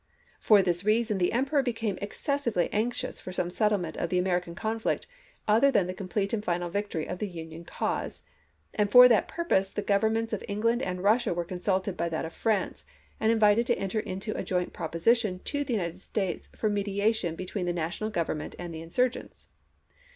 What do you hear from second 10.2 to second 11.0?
of England and